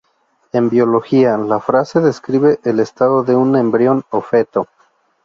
[0.51, 4.67] En biología, la frase describe el estado de un embrión o feto.